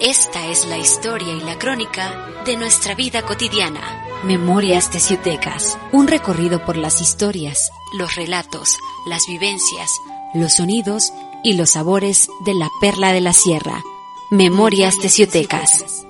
[0.00, 3.80] Esta es la historia y la crónica de nuestra vida cotidiana.
[4.24, 9.90] Memorias Teciutecas, un recorrido por las historias, los relatos, las vivencias,
[10.34, 11.12] los sonidos
[11.44, 13.82] y los sabores de la perla de la sierra.
[14.30, 16.07] Memorias Teciutecas.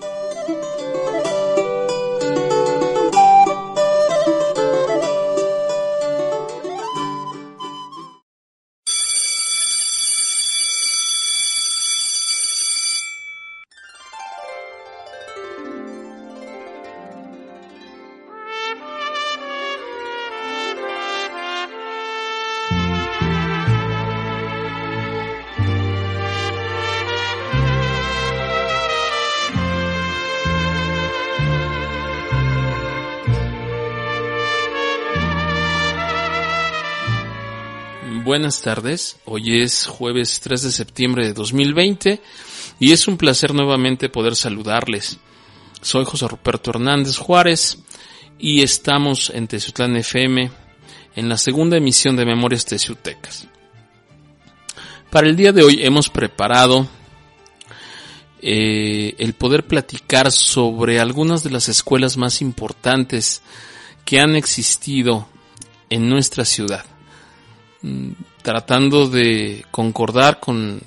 [38.28, 39.16] Buenas tardes.
[39.24, 42.20] Hoy es jueves 3 de septiembre de 2020
[42.78, 45.16] y es un placer nuevamente poder saludarles.
[45.80, 47.78] Soy José Ruperto Hernández Juárez
[48.38, 50.50] y estamos en Teciutlán FM
[51.16, 53.48] en la segunda emisión de Memorias Teciutecas.
[55.08, 56.86] Para el día de hoy hemos preparado
[58.42, 63.40] eh, el poder platicar sobre algunas de las escuelas más importantes
[64.04, 65.26] que han existido
[65.88, 66.84] en nuestra ciudad.
[67.80, 68.10] Mm,
[68.42, 70.80] tratando de concordar con,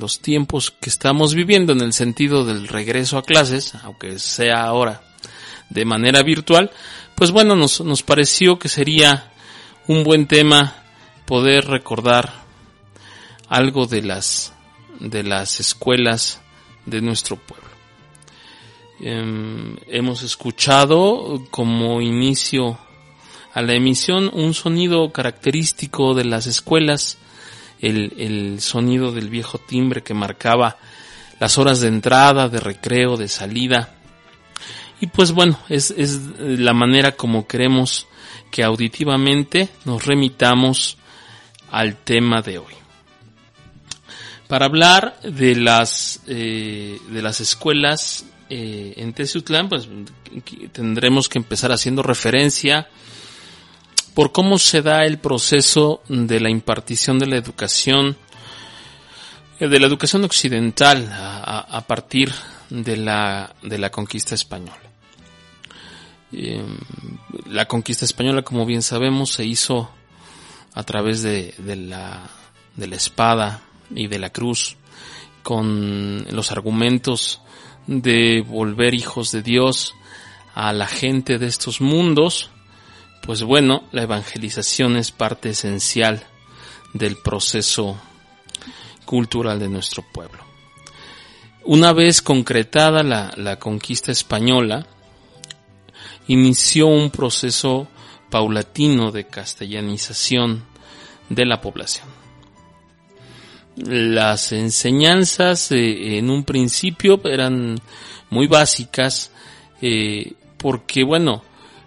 [0.00, 5.02] los tiempos que estamos viviendo en el sentido del regreso a clases, aunque sea ahora
[5.68, 6.70] de manera virtual,
[7.14, 9.32] pues bueno, nos, nos pareció que sería
[9.86, 10.76] un buen tema
[11.26, 12.32] poder recordar
[13.48, 14.54] algo de las,
[14.98, 16.40] de las escuelas
[16.86, 17.68] de nuestro pueblo.
[19.00, 22.78] Em, hemos escuchado como inicio
[23.52, 27.18] a la emisión un sonido característico de las escuelas,
[27.80, 30.76] el, sonido del viejo timbre que marcaba
[31.38, 33.94] las horas de entrada, de recreo, de salida.
[35.00, 38.06] Y pues bueno, es, es la manera como queremos
[38.50, 40.98] que auditivamente nos remitamos
[41.70, 42.74] al tema de hoy.
[44.48, 49.88] Para hablar de las, eh, de las escuelas eh, en Teciutlán, pues
[50.72, 52.88] tendremos que empezar haciendo referencia
[54.14, 58.16] por cómo se da el proceso de la impartición de la educación,
[59.58, 62.32] eh, de la educación occidental a, partir
[62.70, 64.78] de la, de la conquista española.
[66.32, 66.76] Em,
[67.46, 69.90] la conquista española, como bien sabemos, se hizo
[70.74, 72.30] a través de, de, la,
[72.76, 73.62] de la espada
[73.94, 74.76] y de la cruz,
[75.42, 77.40] con los argumentos
[77.86, 79.94] de volver hijos de Dios
[80.54, 82.50] a la gente de estos mundos,
[83.22, 86.24] pues bueno, la evangelización es parte esencial
[86.92, 88.00] del proceso
[89.04, 90.44] cultural de nuestro pueblo.
[91.64, 94.86] Una vez concretada la, conquista española,
[96.26, 97.86] inició un proceso
[98.30, 100.64] paulatino de castellanización
[101.28, 102.06] de la población.
[103.76, 107.78] Las enseñanzas eh, en un principio eran
[108.30, 109.30] muy básicas
[109.82, 111.42] eh, porque, bueno,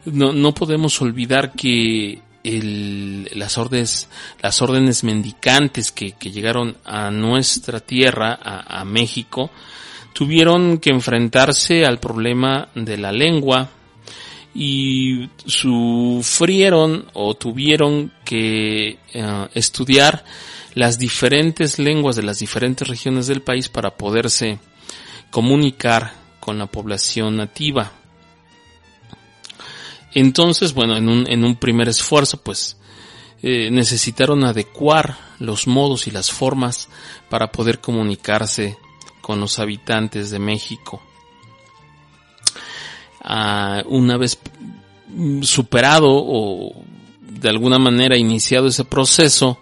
[0.06, 4.10] no, no podemos olvidar que las órdenes,
[4.42, 9.50] las órdenes mendicantes que, que llegaron a nuestra tierra, a, México,
[10.14, 13.70] tuvieron que enfrentarse al problema de la lengua
[14.54, 20.26] y sufrieron o tuvieron que uh, estudiar
[20.76, 24.60] las diferentes lenguas de las diferentes regiones del país para poderse
[25.32, 27.94] comunicar con la población nativa.
[30.14, 32.78] Entonces, bueno, en un, en un primer esfuerzo, pues
[33.42, 36.88] eh, necesitaron adecuar los modos y las formas
[37.30, 38.78] para poder comunicarse
[39.22, 41.02] con los habitantes de México.
[43.22, 44.38] Ah, una vez
[45.42, 46.84] superado o
[47.20, 49.60] de alguna manera iniciado ese proceso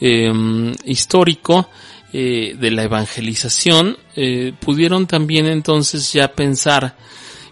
[0.00, 1.68] em, histórico
[2.12, 6.96] eh, de la evangelización, eh, pudieron también entonces ya pensar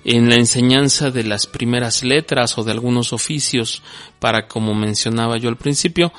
[0.05, 3.83] en la enseñanza de las primeras letras o de algunos oficios
[4.19, 6.13] para, como mencionaba yo al principio,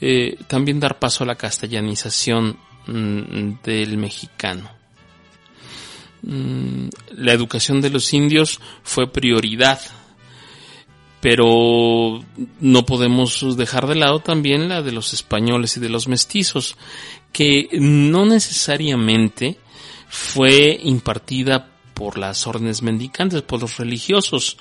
[0.00, 4.70] eh, también dar paso a la castellanización mm, del mexicano.
[6.22, 9.80] Mm, la educación de los indios fue prioridad,
[11.20, 12.24] pero
[12.60, 16.76] no podemos dejar de lado también la de los españoles y de los mestizos,
[17.32, 19.58] que no necesariamente
[20.08, 21.68] fue impartida
[21.98, 24.56] por las órdenes mendicantes, por los religiosos,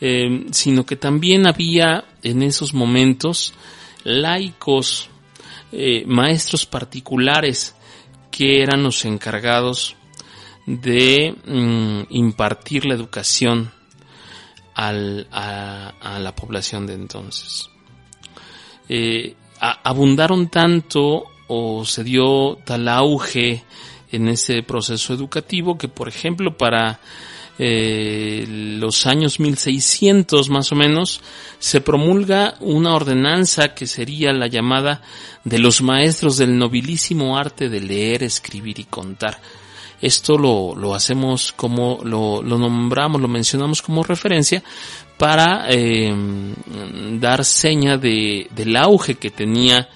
[0.00, 3.52] eh, sino que también había en esos momentos
[4.04, 5.10] laicos,
[5.70, 7.76] eh, maestros particulares
[8.30, 9.96] que eran los encargados
[10.64, 13.70] de mm, impartir la educación
[14.74, 17.68] a, la población de entonces.
[18.88, 23.62] Eh, abundaron tanto o se dio tal auge
[24.10, 27.00] en ese proceso educativo que, por ejemplo, para
[27.58, 31.20] eh, los años 1600 más o menos,
[31.58, 35.02] se promulga una ordenanza que sería la llamada
[35.44, 39.40] de los maestros del nobilísimo arte de leer, escribir y contar.
[40.00, 44.62] Esto lo, lo hacemos como, lo, lo, nombramos, lo mencionamos como referencia
[45.16, 46.14] para eh,
[47.18, 49.88] dar seña de, del auge que tenía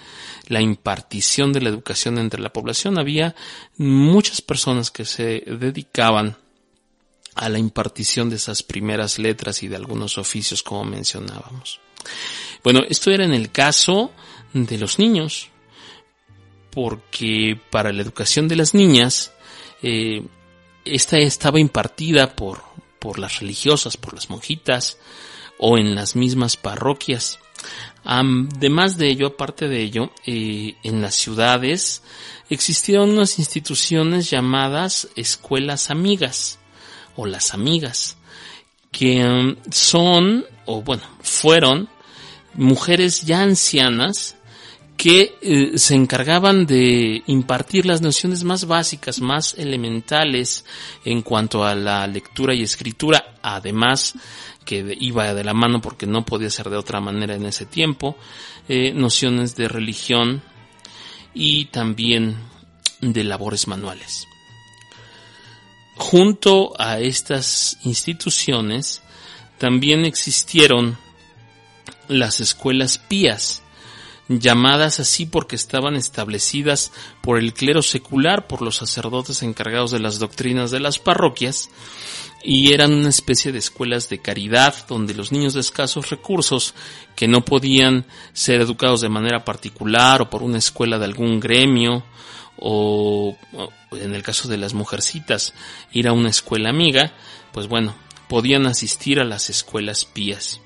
[0.49, 2.99] la impartición de la educación entre la población.
[2.99, 3.35] Había
[3.77, 6.37] muchas personas que se dedicaban
[7.35, 11.81] a la impartición de esas primeras letras y de algunos oficios como mencionábamos.
[12.63, 14.13] Bueno, esto era en el caso
[14.53, 15.49] de los niños,
[16.71, 19.33] porque para la educación de las niñas,
[19.83, 20.23] eh,
[20.85, 22.63] esta estaba impartida por,
[22.99, 24.99] por las religiosas, por las monjitas
[25.59, 27.39] o en las mismas parroquias.
[28.05, 32.03] Además de ello, aparte de ello, eh, en las ciudades
[32.51, 36.59] existieron unas instituciones llamadas escuelas amigas
[37.17, 38.17] o las amigas,
[38.91, 41.89] que um, son, o bueno, fueron
[42.55, 44.37] mujeres ya ancianas
[44.97, 50.65] que eh, se encargaban de impartir las nociones más básicas, más elementales
[51.05, 54.15] en cuanto a la lectura y escritura, además
[54.65, 58.17] que iba de la mano porque no podía ser de otra manera en ese tiempo,
[58.69, 60.43] eh, nociones de religión
[61.35, 62.37] y también
[63.01, 64.27] de labores manuales.
[65.97, 69.03] Junto a estas instituciones
[69.59, 70.99] también existieron
[72.09, 73.63] las escuelas pías,
[74.29, 80.19] llamadas así porque estaban establecidas por el clero secular, por los sacerdotes encargados de las
[80.19, 81.69] doctrinas de las parroquias,
[82.45, 86.75] y eran una especie de escuelas de caridad donde los niños de escasos recursos
[87.15, 92.05] que no podían ser educados de manera particular o por una escuela de algún gremio
[92.57, 93.37] o,
[93.93, 95.55] en el caso de las mujercitas
[95.93, 97.13] ir a una escuela amiga,
[97.53, 97.95] pues bueno,
[98.29, 100.61] podían asistir a las escuelas pías.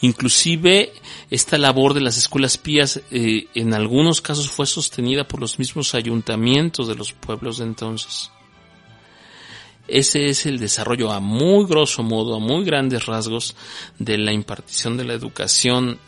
[0.00, 0.92] Inclusive
[1.30, 5.94] esta labor de las escuelas pías eh, en algunos casos fue sostenida por los mismos
[5.94, 8.30] ayuntamientos de los pueblos de entonces.
[9.88, 13.56] Ese es el desarrollo a muy grosso modo, a muy grandes rasgos
[13.98, 15.98] de la impartición de la educación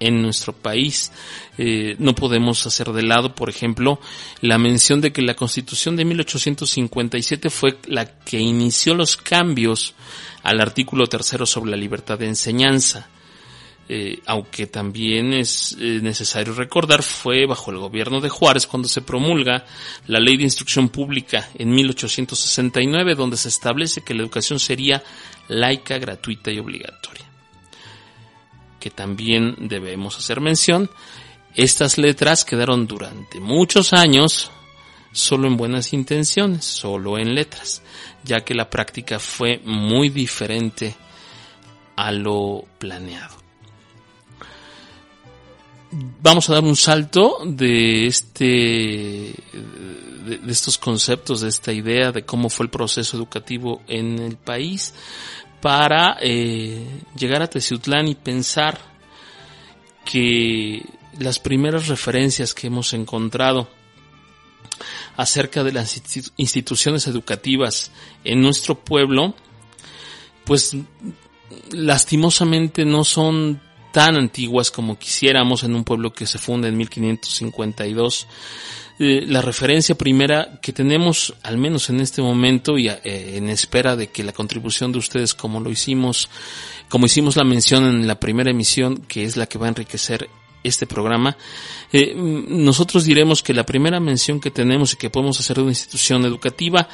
[0.00, 1.12] en nuestro país.
[1.58, 4.00] Eh, no podemos hacer de lado, por ejemplo,
[4.40, 9.94] la mención de que la Constitución de 1857 fue la que inició los cambios
[10.42, 13.08] al artículo tercero sobre la libertad de enseñanza.
[13.88, 19.02] Eh, aunque también es eh, necesario recordar, fue bajo el gobierno de Juárez cuando se
[19.02, 19.64] promulga
[20.06, 25.02] la Ley de Instrucción Pública en 1869, donde se establece que la educación sería
[25.48, 27.32] laica, gratuita y obligatoria
[28.82, 30.90] que también debemos hacer mención,
[31.54, 34.50] estas letras quedaron durante muchos años
[35.12, 37.82] solo en buenas intenciones, solo en letras,
[38.24, 40.96] ya que la práctica fue muy diferente
[41.94, 43.41] a lo planeado.
[45.92, 49.34] Vamos a dar un salto de este
[50.24, 54.94] de, estos conceptos, de esta idea de cómo fue el proceso educativo en el país
[55.60, 56.82] para eh,
[57.14, 58.80] llegar a Teciutlán y pensar
[60.06, 60.82] que
[61.18, 63.68] las primeras referencias que hemos encontrado
[65.16, 66.00] acerca de las
[66.36, 67.92] instituciones educativas
[68.24, 69.34] en nuestro pueblo,
[70.44, 70.74] pues
[71.70, 73.60] lastimosamente no son
[73.92, 78.26] tan antiguas como quisiéramos en un pueblo que se funda en 1552
[78.98, 83.00] eh, la referencia primera que tenemos, al menos en este momento y eh,
[83.36, 86.28] en espera de que la contribución de ustedes, como lo hicimos,
[86.88, 90.28] como hicimos la mención en la primera emisión, que es la que va a enriquecer
[90.62, 91.36] este programa,
[91.92, 95.72] eh, nosotros diremos que la primera mención que tenemos y que podemos hacer de una
[95.72, 96.88] institución educativa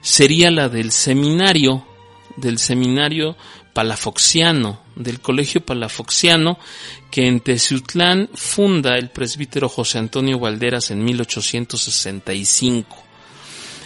[0.00, 1.84] sería la del seminario,
[2.36, 3.36] del seminario
[3.72, 6.58] palafoxiano, del colegio palafoxiano,
[7.10, 12.96] que en Teciutlán funda el presbítero José Antonio Valderas en 1865.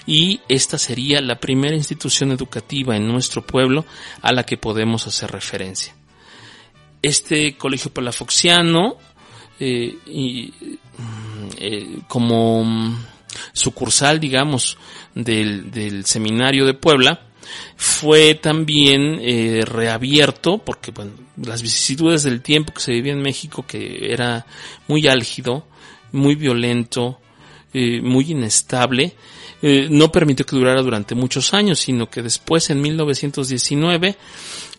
[0.07, 3.87] Y esta sería la primera institución educativa en nuestro pueblo
[4.21, 5.95] a la que podemos hacer referencia.
[7.00, 8.97] Este colegio palafoxiano,
[9.61, 10.53] eh, y,
[11.59, 12.99] eh, como
[13.53, 14.76] sucursal, digamos,
[15.14, 17.29] del, del seminario de Puebla,
[17.77, 23.65] fue también eh, reabierto porque bueno, las vicisitudes del tiempo que se vivía en México
[23.67, 24.47] que era
[24.89, 25.67] muy álgido,
[26.13, 27.19] muy violento,
[27.73, 29.15] eh, muy inestable,
[29.63, 34.17] eh, no permitió que durara durante muchos años, sino que después en 1919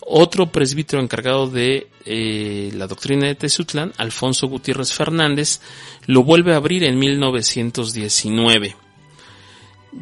[0.07, 5.59] otro presbítero encargado de eh, la doctrina de Tezutlán, Alfonso Gutiérrez Fernández,
[6.05, 8.75] lo vuelve a abrir en 1919.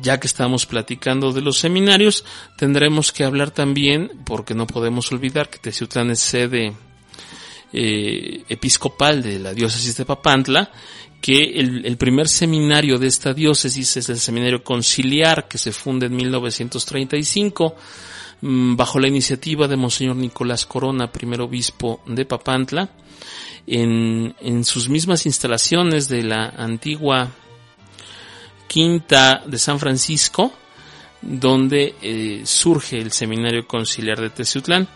[0.01, 2.25] Ya que estamos platicando de los seminarios,
[2.57, 6.73] tendremos que hablar también, porque no podemos olvidar que Tezutlán es sede
[7.71, 10.71] eh, episcopal de la diócesis de Papantla,
[11.21, 16.05] que el, el, primer seminario de esta diócesis es el seminario conciliar que se funda
[16.05, 17.75] en 1935
[18.45, 22.89] Mm, bajo la iniciativa de Monseñor Nicolás Corona, primer obispo de Papantla,
[23.65, 27.31] en, en sus mismas instalaciones de la antigua
[28.73, 30.51] Quinta de San Francisco,
[31.21, 34.87] donde eh, surge el Seminario Conciliar de Teciutlán,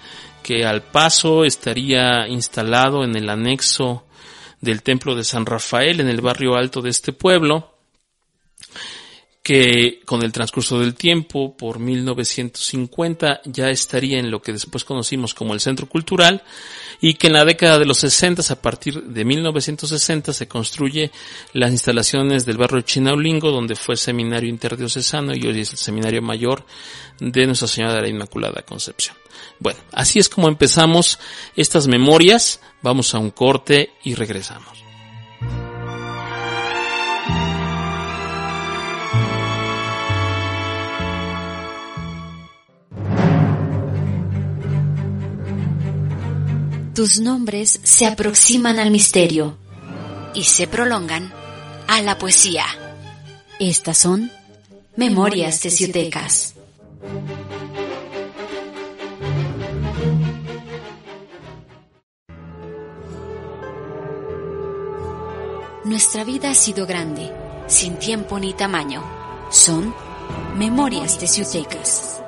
[0.42, 4.08] que al paso estaría instalado en el anexo
[4.62, 7.77] del Templo de San Rafael, en el barrio alto de este pueblo,
[9.48, 15.34] que con el transcurso del tiempo, por 1950, ya estaría en lo que después conocimos
[15.34, 16.44] como el Centro Cultural,
[17.00, 21.12] y que en la década de los 60, a partir de 1960, se construye
[21.54, 26.66] las instalaciones del barrio Chinaulingo, donde fue seminario interdiocesano y hoy es el seminario mayor
[27.22, 29.16] de Nuestra Señora de la Inmaculada Concepción.
[29.60, 31.20] Bueno, así es como empezamos
[31.56, 34.87] estas memorias, vamos a un corte y regresamos.
[46.98, 49.56] Tus nombres se aproximan al misterio
[50.34, 51.32] y se prolongan
[51.88, 52.66] a la poesía.
[53.60, 54.32] Estas son
[54.96, 56.56] Memorias Teciutecas.
[65.86, 67.32] Nuestra vida ha sido grande,
[67.68, 69.04] sin tiempo ni tamaño.
[69.51, 69.94] Son
[70.56, 72.24] Memorias Teciutecas.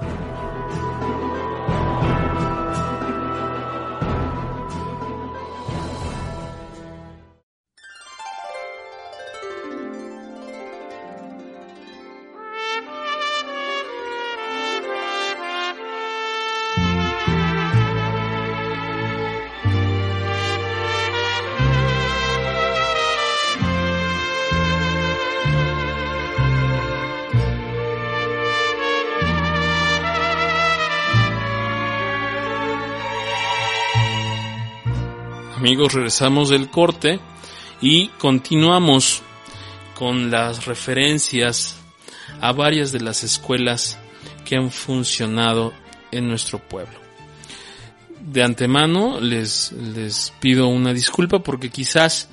[35.59, 37.19] Amigos, regresamos del corte
[37.81, 39.21] y continuamos
[39.93, 41.75] con las referencias
[42.39, 43.99] a varias de las escuelas
[44.45, 45.73] que han funcionado
[46.11, 46.97] en nuestro pueblo.
[48.21, 52.29] De antemano les, les pido una disculpa porque quizás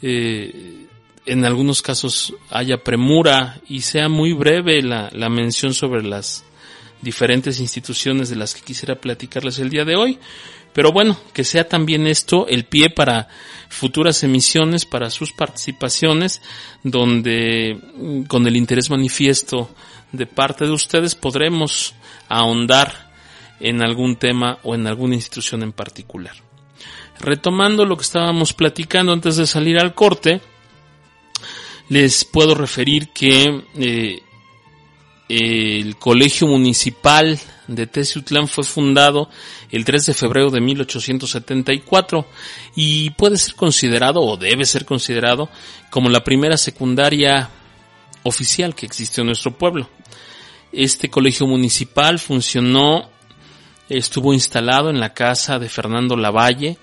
[0.00, 0.86] eh,
[1.26, 6.44] en algunos casos haya premura y sea muy breve la, la mención sobre las
[7.02, 10.20] diferentes instituciones de las que quisiera platicarles el día de hoy.
[10.78, 13.26] Pero bueno, que sea también esto el pie para
[13.68, 16.40] futuras emisiones, para sus participaciones,
[16.84, 19.70] donde mm, con el interés manifiesto
[20.12, 21.96] de parte de ustedes podremos
[22.28, 23.10] ahondar
[23.58, 26.36] en algún tema o en alguna institución en particular.
[27.18, 30.40] Retomando lo que estábamos platicando antes de salir al corte,
[31.88, 34.22] les puedo referir que eh,
[35.28, 37.36] el Colegio Municipal
[37.68, 39.30] de Teciutlán fue fundado
[39.70, 42.26] el 3 de febrero de 1874
[42.74, 45.48] y puede ser considerado o debe ser considerado
[45.90, 47.50] como la primera secundaria
[48.24, 49.88] oficial que existió en nuestro pueblo.
[50.72, 53.10] Este colegio municipal funcionó,
[53.88, 56.78] estuvo instalado en la casa de Fernando Lavalle,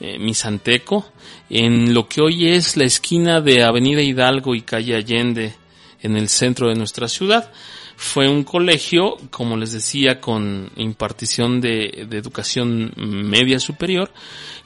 [0.00, 1.06] eh, Misanteco,
[1.48, 5.54] en lo que hoy es la esquina de Avenida Hidalgo y Calle Allende
[6.02, 7.50] en el centro de nuestra ciudad.
[7.96, 14.10] Fue un colegio, como les decía, con impartición de, educación media superior,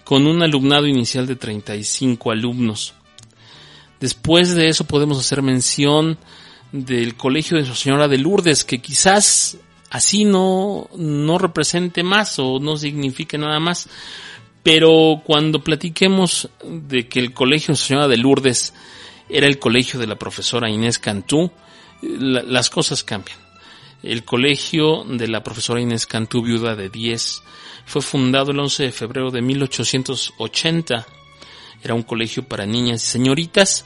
[0.04, 2.94] con un alumnado inicial de 35 alumnos.
[4.00, 6.18] Después de eso podemos hacer mención
[6.72, 9.58] del colegio de Nuestra Señora de Lourdes, que quizás
[9.90, 13.88] así no, no represente más o no signifique nada más,
[14.62, 18.74] pero cuando platiquemos de que el colegio de Nuestra Señora de Lourdes
[19.28, 21.50] era el colegio de la profesora Inés Cantú,
[22.02, 23.38] las cosas cambian.
[24.02, 27.42] El colegio de la profesora Inés Cantú, viuda de 10,
[27.86, 31.06] fue fundado el 11 de febrero de 1880.
[31.82, 33.84] Era un colegio para niñas y señoritas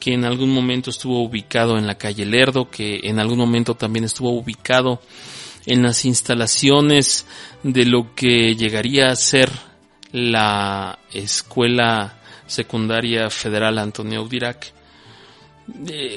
[0.00, 4.06] que en algún momento estuvo ubicado en la calle Lerdo, que en algún momento también
[4.06, 5.00] estuvo ubicado
[5.66, 7.26] en las instalaciones
[7.62, 9.50] de lo que llegaría a ser
[10.10, 14.72] la Escuela Secundaria Federal Antonio Udirac,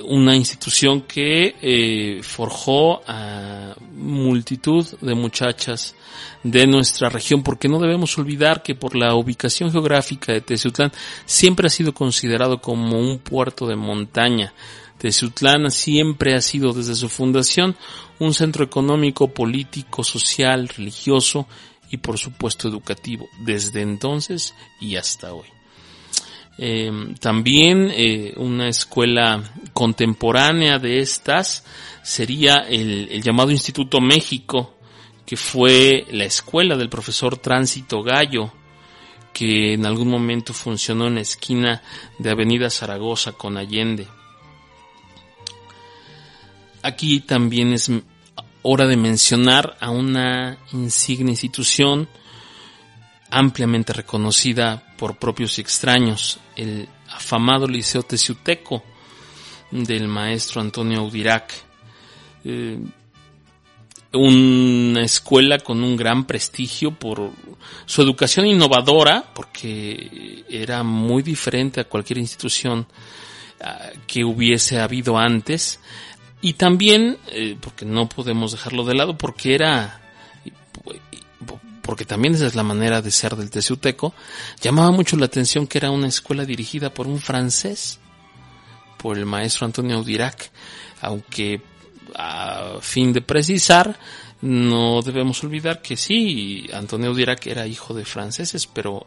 [0.05, 5.95] una institución que eh, forjó a multitud de muchachas
[6.43, 10.91] de nuestra región, porque no debemos olvidar que por la ubicación geográfica de Teciutlán
[11.25, 14.53] siempre ha sido considerado como un puerto de montaña.
[14.97, 17.75] Teciutlán siempre ha sido desde su fundación
[18.19, 21.47] un centro económico, político, social, religioso
[21.89, 25.47] y por supuesto educativo, desde entonces y hasta hoy.
[26.57, 29.43] Eh, también eh, una escuela
[29.73, 31.65] contemporánea de estas
[32.03, 34.75] sería el, el, llamado Instituto México,
[35.25, 38.51] que fue la escuela del profesor Tránsito Gallo,
[39.33, 41.81] que en algún momento funcionó en la esquina
[42.19, 44.07] de Avenida Zaragoza con Allende.
[46.83, 47.89] Aquí también es
[48.61, 52.07] hora de mencionar a una insignia institución
[53.29, 58.81] ampliamente reconocida por propios y extraños, el afamado Liceo Teciuteco
[59.69, 61.51] del maestro Antonio Audirac.
[62.45, 62.79] Eh,
[64.13, 67.31] una escuela con un gran prestigio por
[67.85, 72.87] su educación innovadora, porque era muy diferente a cualquier institución
[73.59, 75.81] uh, que hubiese habido antes,
[76.39, 79.99] y también, eh, porque no podemos dejarlo de lado, porque era
[81.83, 84.13] porque también esa es la manera de ser del Teciuteco,
[84.61, 87.99] llamaba mucho la atención que era una escuela dirigida por un francés,
[88.97, 90.49] por el maestro Antonio Audirac,
[91.01, 91.61] aunque
[92.15, 93.99] a fin de precisar,
[94.41, 99.05] no debemos olvidar que sí, Antonio Audirac era hijo de franceses, pero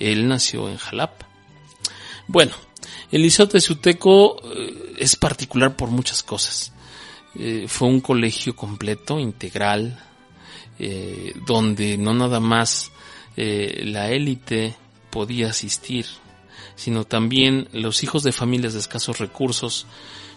[0.00, 1.28] él nació en Jalapa.
[2.26, 2.52] Bueno,
[3.12, 6.72] el Liceo Teciuteco eh, es particular por muchas cosas.
[7.36, 10.00] Eh, fue un colegio completo, integral,
[10.78, 12.90] eh, donde no nada más
[13.36, 14.74] eh, la élite
[15.10, 16.06] podía asistir,
[16.76, 19.86] sino también los hijos de familias de escasos recursos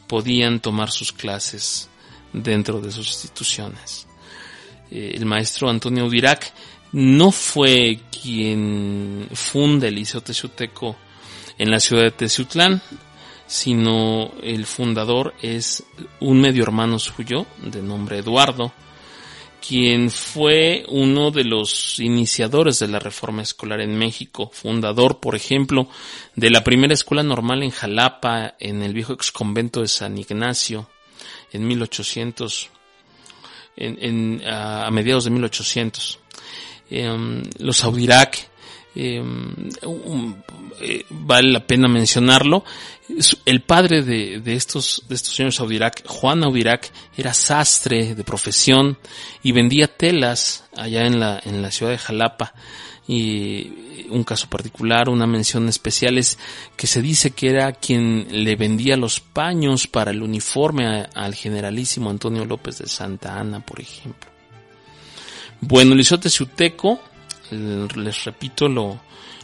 [0.08, 1.90] podían tomar sus clases
[2.34, 4.08] dentro de sus instituciones.
[4.90, 6.54] Eh, el maestro Antonio Udirac
[6.92, 10.96] no fue quien funda el Liceo Teciuteco
[11.58, 12.82] en la ciudad de Teciutlán,
[13.48, 15.84] sino el fundador es
[16.20, 18.74] un medio hermano suyo de nombre Eduardo,
[19.66, 25.88] quien fue uno de los iniciadores de la reforma escolar en México, fundador, por ejemplo,
[26.36, 30.90] de la primera escuela normal en Jalapa, en el viejo exconvento de San Ignacio,
[31.52, 32.70] en 1800,
[33.78, 36.20] en, en, a, mediados de 1800.
[36.90, 38.51] Eh, los Audirac,
[38.96, 40.36] um,
[40.80, 42.64] eh, vale la pena mencionarlo.
[43.46, 48.98] El padre de, de, estos, de estos señores Audirac, Juan Audirac, era sastre de profesión
[49.44, 52.54] y vendía telas allá en la, en la ciudad de Jalapa.
[53.08, 56.38] Y un caso particular, una mención especial es
[56.78, 62.10] que se dice que era quien le vendía los paños para el uniforme al generalísimo
[62.10, 64.30] Antonio López de Santa Ana, por ejemplo.
[65.62, 67.00] Bueno, Lizote Ciuteco,
[67.52, 69.00] les repito, lo,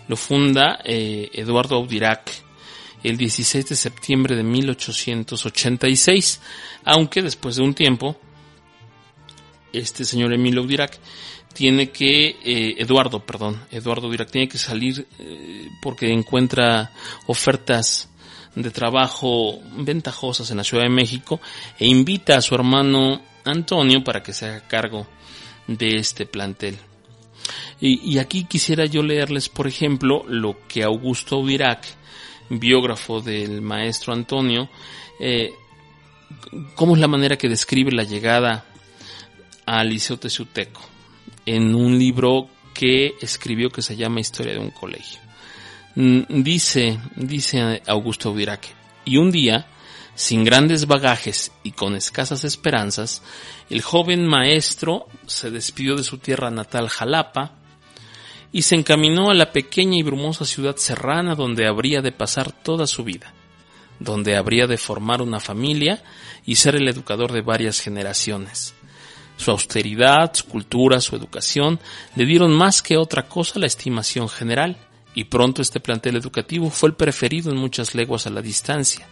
[0.08, 2.48] lo funda eh, Eduardo Audirac
[3.04, 6.41] el 16 de septiembre de 1886,
[6.84, 8.17] aunque después de un tiempo,
[9.72, 11.00] este señor Emilio Audirac
[11.54, 16.91] tiene que, eh, Eduardo, perdón, Eduardo Audirac tiene que salir eh, porque encuentra
[17.28, 18.10] ofertas
[18.56, 21.39] de trabajo ventajosas en la Ciudad de México
[21.78, 25.08] e invita a su hermano Antonio para que se haga cargo
[25.67, 26.78] de este plantel.
[27.80, 31.86] Y, aquí quisiera yo leerles, por ejemplo, lo que Augusto Audirac,
[32.50, 34.70] biógrafo del maestro Antonio,
[35.20, 35.54] eh,
[36.76, 38.66] cómo es la manera que describe la llegada
[39.66, 40.82] al Liceo Teciuteco
[41.46, 45.20] en un libro que escribió que se llama Historia de un colegio.
[45.96, 48.68] Mm, dice, dice Augusto Audirac,
[49.04, 49.66] y un día,
[50.17, 53.21] sin grandes bagajes y con escasas esperanzas,
[53.69, 57.51] el joven maestro se despidió de su tierra natal Jalapa,
[58.51, 62.88] y se encaminó a la pequeña y brumosa ciudad serrana donde habría de pasar toda
[62.88, 63.32] su vida,
[63.99, 66.01] donde habría de formar una familia
[66.47, 68.73] y ser el educador de varias generaciones.
[69.38, 71.80] Su austeridad, su cultura, su educación
[72.15, 74.77] le dieron más que otra cosa la estimación general,
[75.13, 79.08] y pronto este plantel educativo fue el preferido en muchas leguas a la distancia,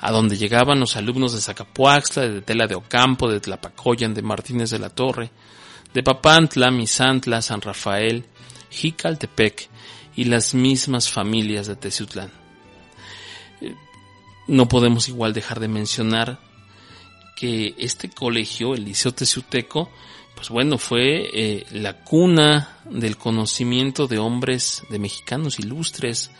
[0.00, 4.70] a donde llegaban los alumnos de Zacapuaxtla, de Tela de Ocampo, de Tlapacoyan, de Martínez
[4.70, 5.30] de la Torre,
[5.92, 8.24] de Papantla, Misantla, San Rafael,
[8.70, 9.68] Jicaltepec
[10.16, 12.30] y las mismas familias de Teciutlán.
[13.60, 13.74] Eh,
[14.46, 16.38] no podemos igual dejar de mencionar
[17.36, 19.90] que este colegio, el Liceo Teciuteco,
[20.34, 26.30] pues bueno, fue eh, la cuna del conocimiento de hombres, de mexicanos ilustres,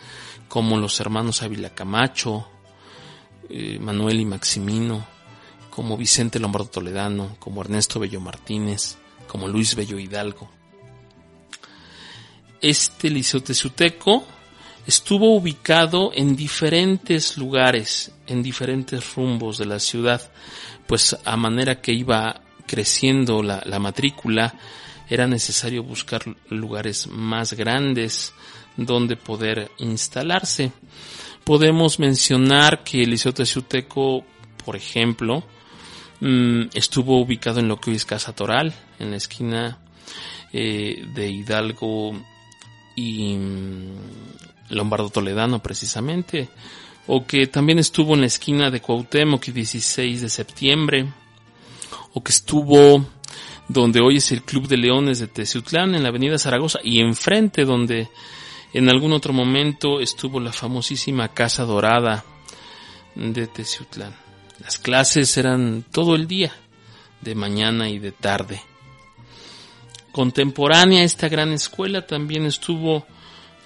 [0.47, 2.47] como los hermanos Ávila Camacho,
[3.51, 5.05] eh, Manuel y Maximino,
[5.69, 10.49] como Vicente Lombardo Toledano, como Ernesto Bello Martínez, como Luis Bello Hidalgo.
[12.61, 14.23] Este Liceo Teciuteco
[14.85, 20.31] estuvo ubicado en diferentes lugares, en diferentes rumbos de la ciudad,
[20.87, 24.53] pues a manera que iba creciendo la, matrícula,
[25.09, 28.33] era necesario buscar lugares más grandes
[28.77, 30.71] donde poder instalarse.
[31.43, 34.23] Podemos mencionar que el Liceo Teciuteco,
[34.63, 35.43] por ejemplo,
[36.19, 39.79] mm, estuvo ubicado en lo que hoy es Casa Toral, en la esquina
[40.53, 42.13] eh, de Hidalgo
[42.95, 43.95] y mm,
[44.69, 46.49] Lombardo Toledano precisamente,
[47.07, 51.07] o que también estuvo en la esquina de Cuauhtémoc y 16 de septiembre,
[52.13, 53.05] o que estuvo
[53.67, 57.63] donde hoy es el Club de Leones de Teciutlán en la avenida Zaragoza y enfrente
[57.63, 58.09] donde
[58.73, 62.23] en algún otro momento estuvo la famosísima Casa Dorada
[63.15, 64.15] de Teciutlán.
[64.59, 66.53] Las clases eran todo el día,
[67.21, 68.61] de mañana y de tarde.
[70.11, 73.05] Contemporánea a esta gran escuela también estuvo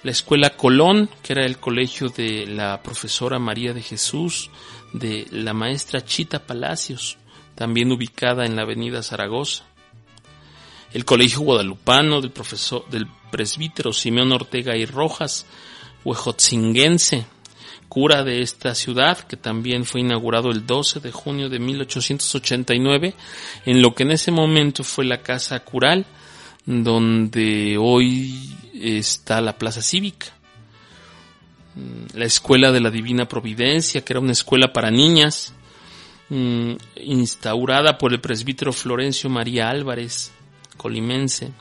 [0.02, 4.50] la Escuela Colón, que era el colegio de la profesora María de Jesús,
[4.92, 7.18] de la maestra Chita Palacios,
[7.56, 9.64] también ubicada en la avenida Zaragoza.
[10.92, 15.46] El Colegio Guadalupano del profesor del presbítero Simeón Ortega y Rojas,
[16.04, 17.26] huejotzinguense,
[17.88, 23.14] cura de esta ciudad, que también fue inaugurado el 12 de junio de 1889,
[23.64, 26.06] en lo que en ese momento fue la Casa Cural,
[26.64, 30.26] donde hoy está la Plaza Cívica.
[31.74, 35.52] Mm, la Escuela de la Divina Providencia, que era una escuela para niñas,
[36.28, 40.32] mm, instaurada por el presbítero Florencio María Álvarez,
[40.76, 41.52] colimense,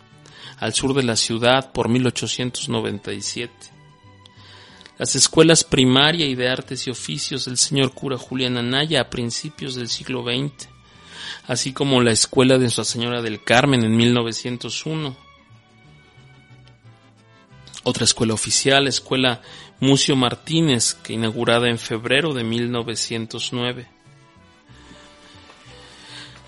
[0.57, 3.51] al sur de la ciudad por 1897.
[4.97, 9.75] Las escuelas primaria y de artes y oficios del señor cura Julián Anaya a principios
[9.75, 10.69] del siglo XX,
[11.47, 15.25] así como la escuela de Nuestra Señora del Carmen en 1901
[17.85, 19.41] otra escuela oficial, Escuela
[19.79, 23.87] Mucio Martínez, que inaugurada en febrero de 1909.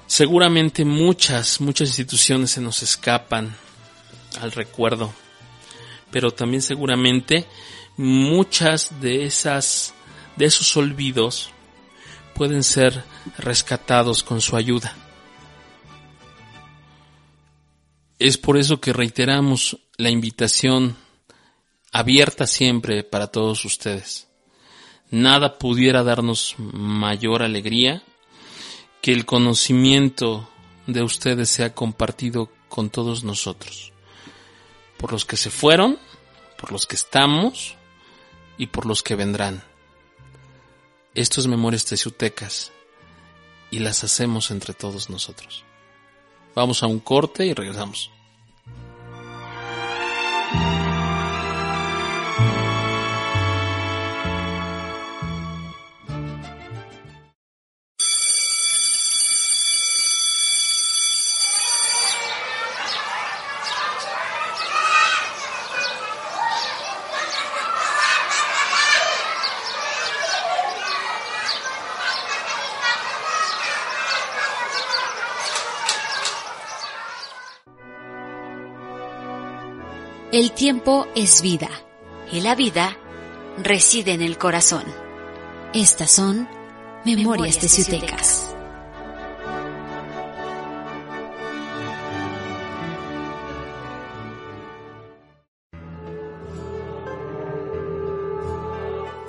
[0.07, 3.55] Seguramente muchas, muchas instituciones se nos escapan
[4.41, 5.13] al recuerdo,
[6.11, 7.45] pero también seguramente
[7.97, 9.93] muchas de esas,
[10.35, 11.51] de esos olvidos
[12.33, 13.03] pueden ser
[13.37, 14.95] rescatados con su ayuda.
[18.19, 20.95] Es por eso que reiteramos la invitación
[21.91, 24.27] abierta siempre para todos ustedes.
[25.09, 28.03] Nada pudiera darnos mayor alegría
[29.01, 30.49] que el conocimiento
[30.85, 33.93] de ustedes sea compartido con todos nosotros.
[34.97, 35.99] Por los que se fueron,
[36.57, 37.75] por los que estamos
[38.57, 39.63] y por los que vendrán.
[41.13, 42.71] Esto es Memorias Teciutecas
[43.71, 45.63] y las hacemos entre todos nosotros.
[46.55, 48.11] Vamos a un corte y regresamos.
[80.37, 81.67] El tiempo es vida
[82.31, 82.95] y la vida
[83.57, 84.83] reside en el corazón.
[85.73, 86.47] Estas son
[87.03, 88.53] Memorias, de Ciutecas.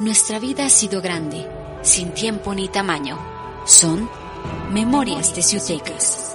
[0.01, 1.49] Nuestra vida ha sido grande,
[1.81, 3.19] sin tiempo ni tamaño.
[3.65, 4.11] Son
[4.75, 6.28] Memorias de Ciutecas.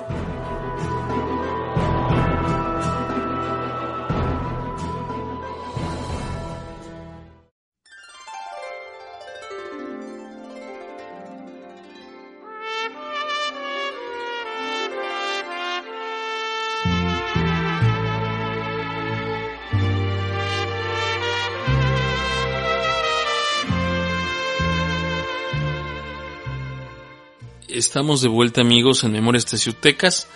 [27.93, 30.27] Estamos de vuelta amigos en Memorias Teciutecas.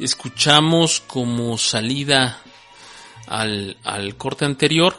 [0.00, 2.42] Escuchamos como salida
[3.28, 3.76] al,
[4.18, 4.96] corte anterior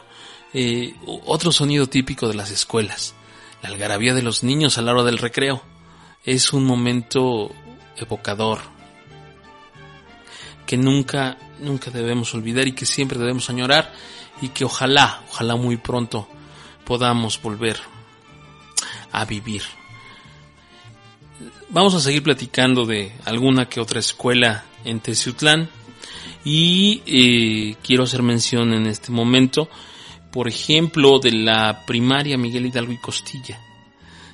[0.54, 3.13] eh, otro sonido típico de las escuelas.
[3.62, 5.62] La algarabía de los niños a la hora del recreo.
[6.24, 7.52] Es un momento
[7.98, 8.60] evocador,
[10.65, 13.91] que nunca, nunca debemos olvidar y que siempre debemos añorar
[14.41, 16.26] y que ojalá, ojalá muy pronto
[16.86, 17.78] podamos volver
[19.12, 19.63] a vivir.
[21.69, 25.69] Vamos a seguir platicando de alguna que otra escuela en Teciutlán
[26.43, 29.69] y eh, quiero hacer mención en este momento,
[30.32, 33.60] por ejemplo, de la primaria Miguel Hidalgo y Costilla.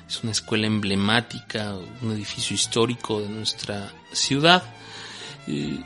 [0.08, 4.62] Es una escuela emblemática, un edificio histórico de nuestra ciudad.
[5.46, 5.78] Eh,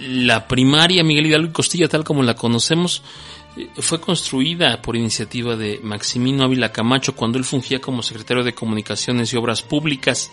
[0.00, 3.02] la primaria Miguel Hidalgo y Costilla, tal como la conocemos,
[3.78, 9.32] fue construida por iniciativa de Maximino Ávila Camacho cuando él fungía como secretario de Comunicaciones
[9.32, 10.30] y Obras Públicas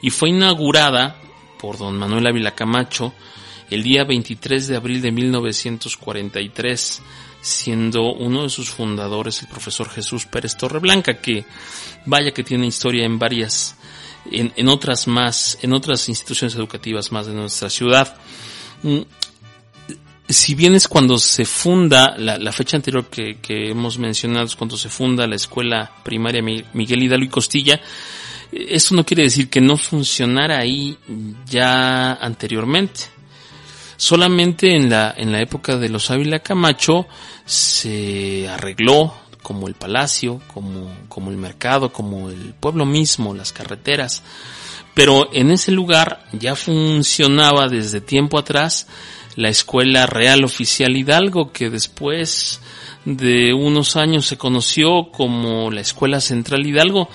[0.00, 1.20] y fue inaugurada
[1.58, 3.12] por don Manuel Ávila Camacho
[3.70, 7.02] el día 23 de abril de 1943,
[7.40, 11.44] siendo uno de sus fundadores el profesor Jesús Pérez Torreblanca, que
[12.06, 13.76] vaya que tiene historia en varias,
[14.30, 18.16] en, otras más, en otras instituciones educativas más de nuestra ciudad.
[20.28, 24.76] Si bien es cuando se funda, la, fecha anterior que, que, hemos mencionado es cuando
[24.76, 27.80] se funda la escuela primaria Miguel Hidalgo y Costilla,
[28.50, 30.96] esto no quiere decir que no funcionara ahí
[31.46, 33.00] ya anteriormente.
[33.96, 37.06] Solamente en la, en la época de los Ávila Camacho
[37.44, 44.22] se arregló como el palacio, como, como el mercado, como el pueblo mismo, las carreteras.
[44.94, 48.86] Pero en ese lugar ya funcionaba desde tiempo atrás
[49.36, 52.60] la Escuela Real Oficial Hidalgo, que después
[53.04, 57.08] de unos años se conoció como la Escuela Central Hidalgo,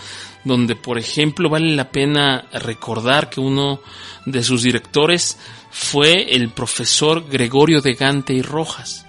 [0.44, 3.82] donde por ejemplo vale la pena recordar que uno
[4.26, 5.38] de sus directores
[5.72, 9.06] fue el profesor Gregorio de Gante y Rojas,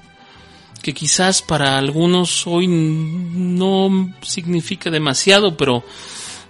[0.83, 5.85] que quizás para algunos hoy no significa demasiado, pero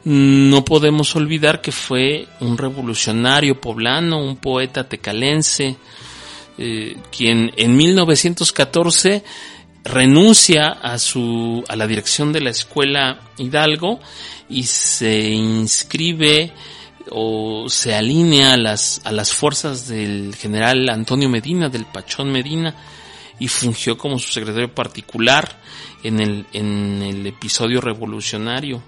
[0.05, 5.77] no podemos olvidar que fue un revolucionario poblano, un poeta tecalense,
[6.59, 9.25] eh, quien en 1914
[9.85, 14.01] renuncia a su a la dirección de la escuela Hidalgo
[14.49, 16.53] y se inscribe
[17.11, 22.75] o se alinea a las, a las fuerzas del general Antonio Medina, del Pachón Medina,
[23.39, 25.61] y fungió como su secretario particular
[26.03, 28.83] en el, en el episodio revolucionario.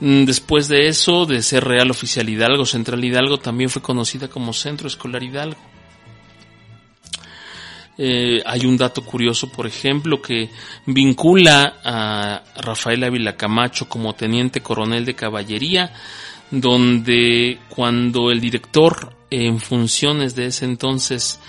[0.00, 4.52] Mm, después de eso, de ser Real Oficial Hidalgo, Central Hidalgo, también fue conocida como
[4.52, 5.60] Centro Escolar Hidalgo.
[8.02, 10.48] Eh, hay un dato curioso, por ejemplo, que
[10.86, 15.92] vincula a Rafael Ávila Camacho como teniente coronel de caballería,
[16.50, 21.40] donde cuando el director en funciones de ese entonces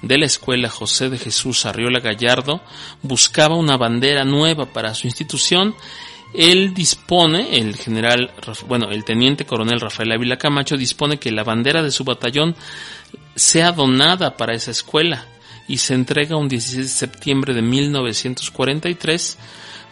[0.00, 2.60] de la escuela José de Jesús Arriola Gallardo
[3.02, 5.74] buscaba una bandera nueva para su institución,
[6.32, 8.30] él dispone, el general,
[8.68, 12.54] bueno, el teniente coronel Rafael Ávila Camacho dispone que la bandera de su batallón
[13.34, 15.26] sea donada para esa escuela
[15.68, 19.38] y se entrega un 16 de septiembre de 1943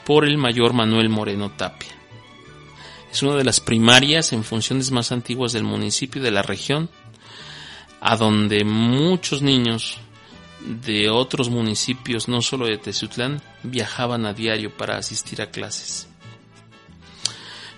[0.05, 1.95] por el mayor Manuel Moreno Tapia.
[3.13, 6.89] Es una de las primarias en funciones más antiguas del municipio de la región,
[8.01, 9.99] a donde muchos niños
[10.67, 16.09] de otros municipios, no solo de Teciutlán, viajaban a diario para asistir a clases.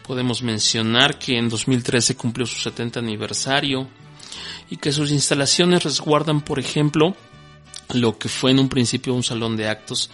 [0.07, 3.89] Podemos mencionar que en 2013 cumplió su 70 aniversario
[4.71, 7.15] y que sus instalaciones resguardan, por ejemplo,
[7.95, 10.11] lo que fue en un principio un salón de actos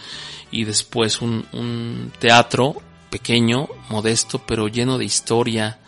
[0.51, 5.79] y después un, teatro pequeño, modesto, pero lleno de historia,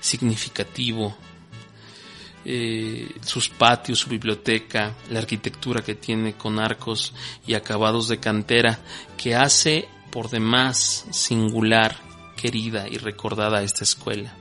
[0.00, 1.16] significativo.
[2.44, 7.12] Eh, sus patios, su biblioteca, la arquitectura que tiene con arcos
[7.46, 8.80] y acabados de cantera,
[9.16, 11.96] que hace por demás singular,
[12.36, 14.34] querida y recordada esta escuela.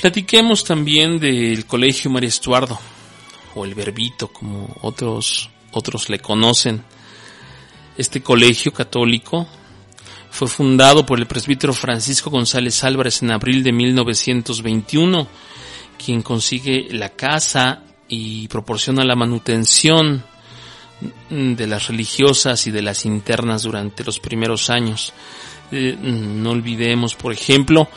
[0.00, 2.78] Platiquemos también del Colegio María Estuardo,
[3.54, 6.82] o el Verbito, como otros, otros le conocen.
[7.96, 9.46] Este colegio católico
[10.30, 15.26] fue fundado por el presbítero Francisco González Álvarez en abril de 1921,
[16.02, 20.24] quien consigue la casa y proporciona la manutención
[21.30, 25.12] de las religiosas y de las internas durante los primeros años.
[25.70, 27.88] Eh, no olvidemos, por ejemplo,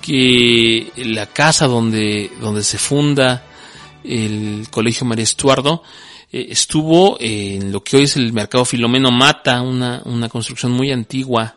[0.00, 3.44] que la casa donde, donde se funda
[4.04, 5.82] el Colegio María Estuardo,
[6.32, 10.92] eh, estuvo en lo que hoy es el Mercado Filomeno Mata, una, una construcción muy
[10.92, 11.56] antigua,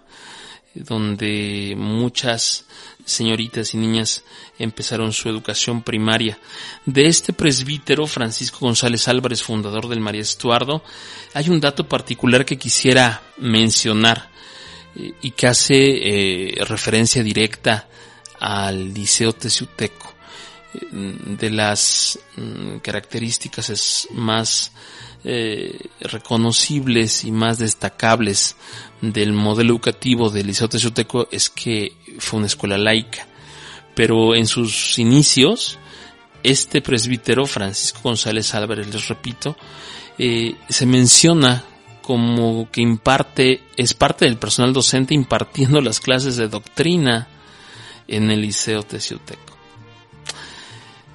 [0.73, 2.65] donde muchas
[3.05, 4.23] señoritas y niñas
[4.57, 6.39] empezaron su educación primaria.
[6.85, 10.83] De este presbítero, Francisco González Álvarez, fundador del María Estuardo,
[11.33, 14.29] hay un dato particular que quisiera mencionar
[14.95, 17.87] eh, y que hace eh, referencia directa
[18.39, 20.12] al Liceo Teciuteco.
[20.91, 24.71] De las mm, características más
[25.23, 28.55] eh, reconocibles y más destacables
[29.01, 33.27] del modelo educativo del Liceo Tezioteco es que fue una escuela laica.
[33.95, 35.77] Pero en sus inicios,
[36.41, 39.55] este presbítero, Francisco González Álvarez, les repito,
[40.17, 41.63] eh, se menciona
[42.01, 47.27] como que imparte, es parte del personal docente impartiendo las clases de doctrina
[48.07, 49.52] en el Liceo Tecioteco.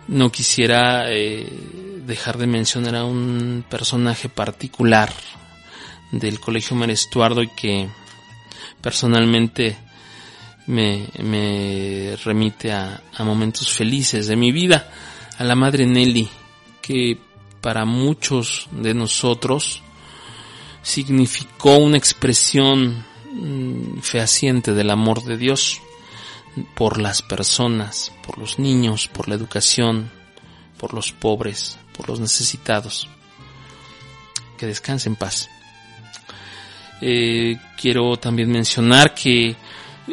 [0.09, 1.47] No quisiera eh,
[2.07, 5.13] dejar de mencionar a un personaje particular
[6.11, 7.89] del Colegio Marestuardo y que
[8.81, 9.77] personalmente
[10.67, 14.91] me, remite a, a momentos felices de mi vida,
[15.39, 16.29] a la madre Nelly,
[16.81, 17.19] que
[17.61, 19.83] para muchos de nosotros
[20.83, 25.81] significó una expresión mm, fehaciente del amor de Dios
[26.75, 30.11] por las personas, por los niños, por la educación,
[30.79, 33.09] por los pobres, por los necesitados.
[34.57, 35.49] Que descanse en paz.
[37.01, 39.55] Eh, quiero también mencionar que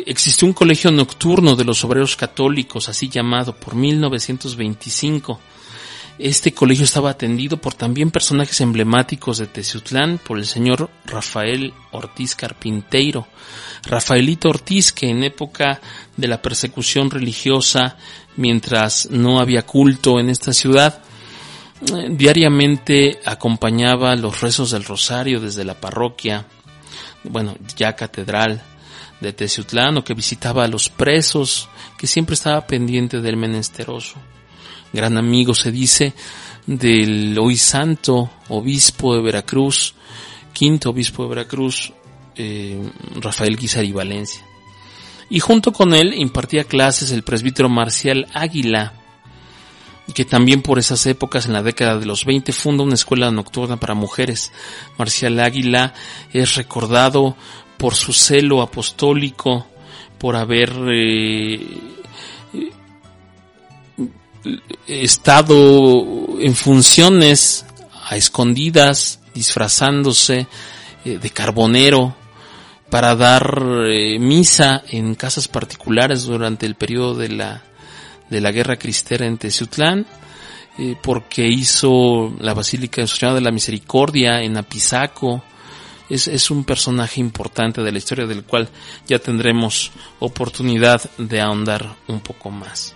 [0.06, 5.40] existe un colegio nocturno de los obreros católicos, así llamado, por 1925
[6.18, 12.36] este colegio estaba atendido por también personajes emblemáticos de Teciutlán, por el señor Rafael Ortiz
[12.36, 13.28] Carpinteiro.
[13.84, 15.82] Rafaelito Ortiz, que en época
[16.16, 17.98] de la persecución religiosa,
[18.38, 21.02] mientras no había culto en esta ciudad,
[22.10, 26.46] diariamente acompañaba los rezos del rosario desde la parroquia,
[27.26, 28.62] bueno, ya catedral
[29.20, 34.16] de Teciutlán, o que visitaba a los presos, que siempre estaba pendiente del menesteroso
[34.96, 36.14] gran amigo se dice
[36.66, 39.94] del hoy santo obispo de Veracruz,
[40.54, 41.94] quinto obispo de Veracruz,
[42.36, 42.82] eh,
[43.22, 44.44] Rafael Guizar Valencia.
[45.30, 48.94] Y junto con él impartía clases el presbítero Marcial Águila,
[50.14, 53.78] que también por esas épocas, en la década de los 20, funda una escuela nocturna
[53.78, 54.52] para mujeres.
[54.98, 55.94] Marcial Águila
[56.32, 57.36] es recordado
[57.78, 59.68] por su celo apostólico,
[60.20, 61.60] por haber eh,
[64.88, 67.66] estado en funciones
[68.08, 70.48] a escondidas, disfrazándose
[71.04, 72.16] eh, de carbonero
[72.90, 77.64] para dar eh, misa en casas particulares durante el periodo de la,
[78.30, 80.06] de la guerra cristera en Teciutlán,
[80.78, 85.44] eh, porque hizo la Basílica de la Misericordia en Apizaco.
[86.08, 88.70] Es, es un personaje importante de la historia del cual
[89.08, 92.94] ya tendremos oportunidad de ahondar un poco más.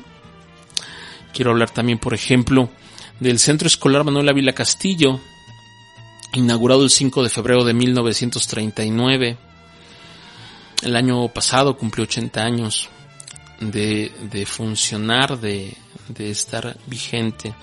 [1.34, 2.70] Quiero hablar también, por ejemplo,
[3.20, 5.20] del Centro Escolar Manuel Ávila Castillo,
[6.34, 9.38] inaugurado el 5 de febrero de 1939.
[10.84, 12.90] El año pasado cumplió 80 años
[13.60, 15.76] de, funcionar, de,
[16.18, 17.54] estar vigente.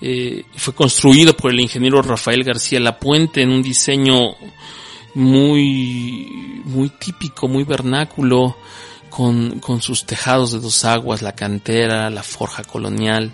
[0.00, 4.36] Eh, fue construido por el ingeniero Rafael García Lapuente en un diseño
[5.14, 8.56] muy, muy típico, muy vernáculo,
[9.10, 13.32] con, sus tejados de dos aguas, la cantera, la forja colonial,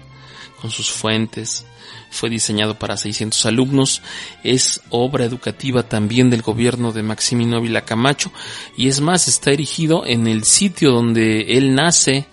[0.60, 1.66] con sus fuentes.
[2.10, 4.02] Fue diseñado para 600 alumnos.
[4.44, 8.32] Es obra educativa también del gobierno de Maximino Ávila Camacho.
[8.76, 12.26] Y es más, está erigido en el sitio donde él nace,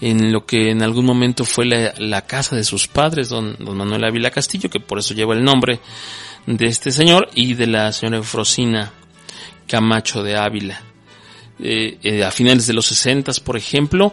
[0.00, 4.04] en lo que en algún momento fue la, casa de sus padres, don, don, Manuel
[4.04, 5.80] Ávila Castillo, que por eso lleva el nombre
[6.46, 8.92] de este señor, y de la señora Eufrosina
[9.66, 10.80] Camacho de Ávila.
[11.58, 14.12] Eh, eh, a finales de los 60, por ejemplo,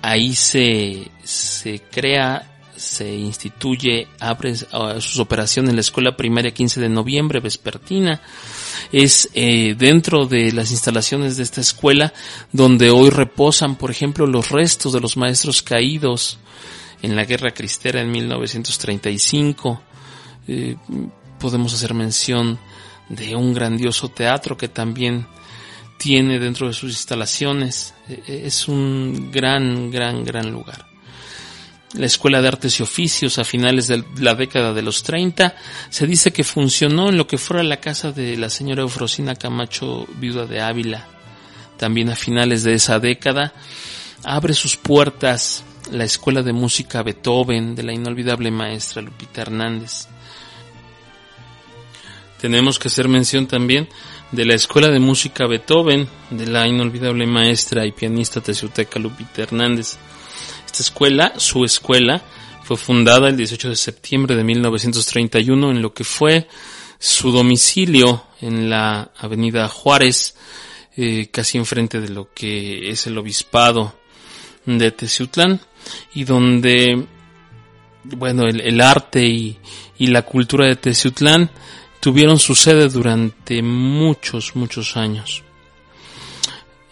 [0.00, 6.88] ahí se, se crea, se instituye, abre sus operaciones en la escuela primaria 15 de
[6.88, 8.22] noviembre, vespertina.
[8.92, 12.14] Es eh, dentro de las instalaciones de esta escuela
[12.50, 16.38] donde hoy reposan, por ejemplo, los restos de los maestros caídos
[17.02, 19.82] en la guerra cristera en 1935.
[21.38, 22.58] podemos hacer mención
[23.10, 25.26] de un grandioso teatro que también
[26.00, 27.92] tiene dentro de sus instalaciones.
[28.08, 30.86] E, e, es un gran, gran, gran lugar.
[31.92, 35.54] La Escuela de Artes y Oficios a finales de la década de los 30
[35.90, 40.06] se dice que funcionó en lo que fuera la casa de la señora Eufrosina Camacho,
[40.14, 41.06] viuda de Ávila.
[41.76, 43.52] También a finales de esa década
[44.24, 50.06] abre sus puertas la Escuela de Música Beethoven de la inolvidable maestra Lupita Hernández.
[52.40, 53.88] Tenemos que hacer mención también
[54.32, 59.98] de la Escuela de Música Beethoven, de la inolvidable maestra y pianista teciuteca Lupita Hernández.
[60.66, 62.22] Esta escuela, su escuela,
[62.62, 66.46] fue fundada el 18 de septiembre de 1931 en lo que fue
[67.00, 70.36] su domicilio en la avenida Juárez,
[70.96, 73.96] eh, casi enfrente de lo que es el obispado
[74.66, 75.60] de Teciutlán.
[76.14, 77.06] y donde,
[78.04, 79.58] bueno, el, arte y,
[79.98, 81.50] la cultura de Teciutlán
[82.00, 85.44] tuvieron su sede durante muchos, muchos años.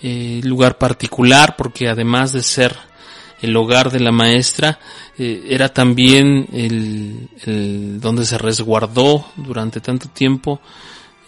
[0.00, 2.76] Eh, lugar particular porque además de ser
[3.40, 4.78] el hogar de la maestra,
[5.16, 10.61] eh, era también el, el, donde se resguardó durante tanto tiempo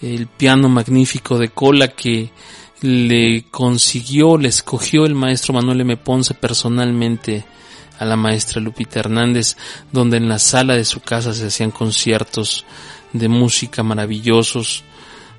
[0.02, 2.30] el piano magnífico de cola que
[2.82, 5.96] le consiguió, le escogió el maestro Manuel M.
[5.98, 7.44] Ponce personalmente
[8.01, 9.57] a la maestra Lupita Hernández,
[9.92, 12.64] donde en la sala de su casa se hacían conciertos
[13.12, 14.84] de música maravillosos,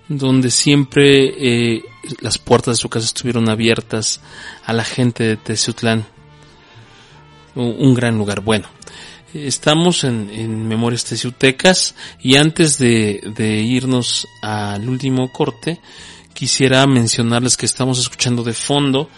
[0.07, 1.83] donde siempre eh,
[2.19, 4.21] las puertas de su casa estuvieron abiertas
[4.63, 6.05] a la gente de Teciutlán.
[7.55, 8.41] Un, gran lugar.
[8.41, 8.67] Bueno,
[9.33, 15.81] estamos en, en Memorias Teciutecas y antes de, de irnos al último corte,
[16.35, 19.09] quisiera mencionarles que estamos escuchando de fondo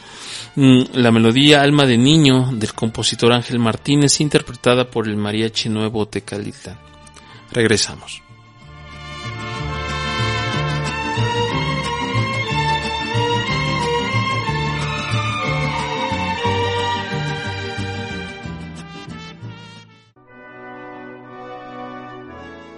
[0.55, 6.77] la melodía Alma de Niño del compositor Ángel Martínez interpretada por el Mariachi Nuevo Tecalitlán.
[7.51, 8.21] Regresamos.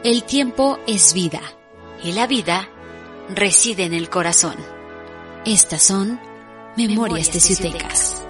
[0.03, 1.41] El tiempo es vida
[2.03, 2.69] y la vida
[3.33, 4.55] reside en el corazón.
[5.45, 6.19] Estas son
[6.77, 8.21] Memorias de Ciutecas.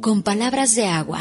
[0.00, 1.20] Con palabras de agua,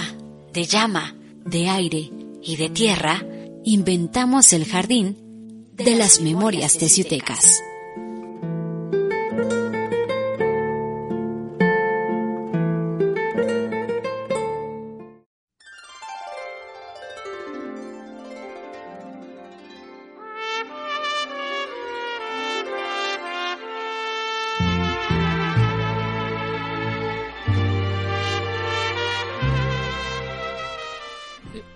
[0.53, 2.11] de llama, de aire
[2.43, 3.23] y de tierra,
[3.63, 6.89] inventamos el jardín de las memorias de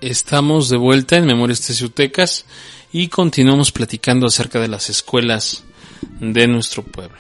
[0.10, 2.44] Estamos de vuelta en Memorias Teciutecas
[2.92, 5.64] y continuamos platicando acerca de las escuelas
[6.20, 7.20] de nuestro pueblo.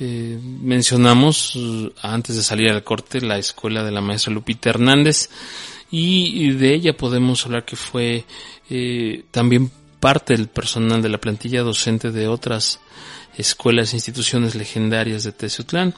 [0.00, 5.28] Eh, mencionamos uh, antes de salir al corte la escuela de la maestra Lupita Hernández
[5.90, 8.24] y, de ella podemos hablar que fue
[8.70, 9.70] eh, también
[10.00, 12.80] parte del personal de la plantilla docente de otras
[13.36, 15.94] escuelas e instituciones legendarias de Teciutlán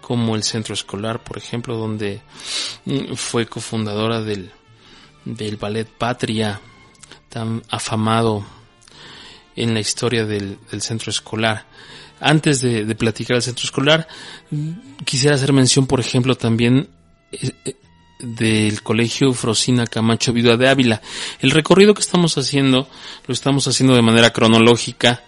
[0.00, 2.20] como el centro escolar, por ejemplo, donde
[2.84, 4.50] mm, fue cofundadora del
[5.24, 6.60] del ballet Patria,
[7.28, 8.44] tan afamado
[9.56, 11.66] en la historia del, centro escolar.
[12.20, 14.08] Antes de, platicar del centro escolar,
[15.04, 16.88] quisiera hacer mención, por ejemplo, también
[17.32, 17.76] eh, eh,
[18.20, 21.02] del Colegio Frosina Camacho Viuda de Ávila.
[21.40, 22.88] El recorrido que estamos haciendo,
[23.26, 25.22] lo estamos haciendo de manera cronológica,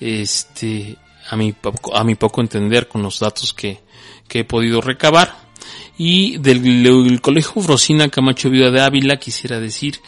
[0.00, 0.96] este,
[1.30, 1.54] a mi,
[1.94, 3.80] a mi poco entender con los datos que,
[4.28, 5.51] que he podido recabar.
[5.98, 10.00] Y del, Colegio Frosina Camacho Viuda de Ávila quisiera decir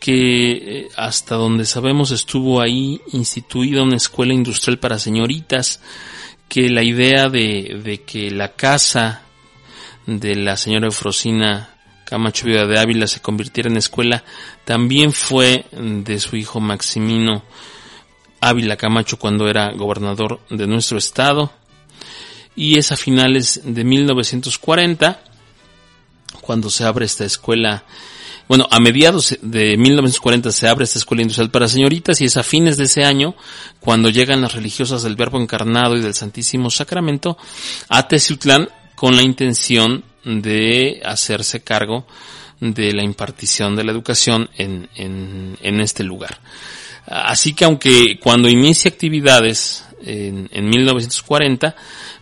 [0.00, 5.80] que eh, hasta donde sabemos estuvo ahí instituida una escuela industrial para señoritas,
[6.48, 9.22] que la idea de, de que la casa
[10.06, 11.70] de la señora Eufrosina
[12.04, 14.22] Camacho Viuda de Ávila se convirtiera en escuela
[14.64, 17.42] también fue de su hijo Maximino
[18.40, 21.52] Ávila Camacho cuando era gobernador de nuestro estado
[22.56, 25.22] y es a finales de 1940
[26.40, 27.84] cuando se abre esta escuela
[28.48, 32.44] bueno, a mediados de 1940 se abre esta escuela industrial para señoritas y es a
[32.44, 33.34] fines de ese año
[33.80, 37.36] cuando llegan las religiosas del Verbo Encarnado y del Santísimo Sacramento
[37.88, 42.06] a Teciutlán con la intención de hacerse cargo
[42.60, 46.38] de la impartición de la educación en, en, en este lugar.
[47.06, 51.76] Así que aunque cuando inicia actividades en, en 1940,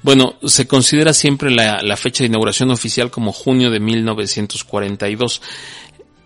[0.04, 5.40] bueno, se considera siempre la, fecha de inauguración oficial como junio de 1942.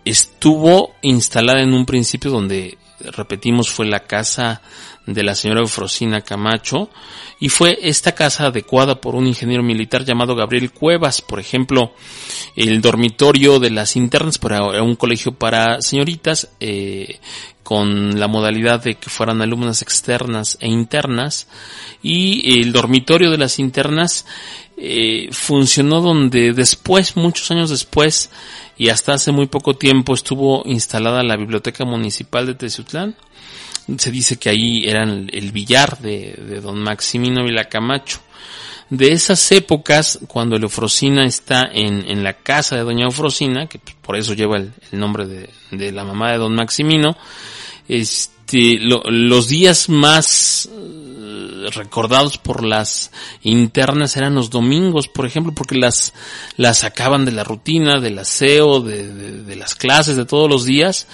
[0.03, 4.61] Estuvo instalada en un principio donde, repetimos, fue la casa
[5.05, 6.89] de la señora Eufrosina Camacho
[7.39, 11.93] y fue esta casa adecuada por un ingeniero militar llamado Gabriel Cuevas, por ejemplo,
[12.55, 17.19] el dormitorio de las internas para un colegio para señoritas eh,
[17.63, 21.47] con la modalidad de que fueran alumnas externas e internas
[22.01, 24.25] y el dormitorio de las internas
[24.75, 28.31] eh, funcionó donde después, muchos años después
[28.79, 33.13] y hasta hace muy poco tiempo estuvo instalada la biblioteca municipal de Teciutlán.
[33.97, 38.21] Se dice que ahí era el billar de, de don Maximino Vilacamacho.
[38.89, 44.15] de esas épocas, cuando Eufrosina está en, en la casa de doña Eufrosina, que por
[44.15, 47.17] eso lleva el, nombre de, de, la mamá de don Maximino,
[47.89, 50.69] este, los días más
[51.71, 56.13] recordados por las internas eran los domingos, por ejemplo, porque las,
[56.57, 61.07] las sacaban de la rutina, del aseo, de, las clases de todos los días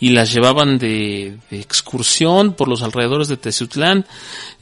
[0.00, 4.06] y las llevaban de, excursión por los alrededores de Teciutlán.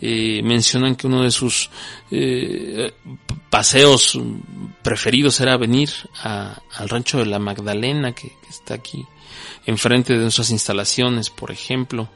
[0.00, 1.70] Eh, mencionan que uno de sus
[2.10, 2.92] eh,
[3.48, 4.18] paseos
[4.82, 5.90] preferidos era venir
[6.22, 9.04] al rancho de la Magdalena, que, que está aquí
[9.66, 12.08] enfrente de nuestras instalaciones, por ejemplo.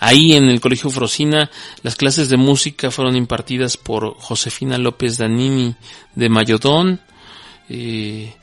[0.00, 1.50] Ahí en el Colegio Frosina
[1.82, 5.74] las clases de música fueron impartidas por Josefina López Danini
[6.14, 7.00] de Mayodón,
[7.68, 8.34] eh,